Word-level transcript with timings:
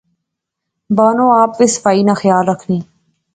بانو 0.95 1.25
آپ 1.41 1.51
وی 1.57 1.67
صفائی 1.75 2.01
نا 2.07 2.13
خیال 2.21 2.45
رخنی 2.51 2.77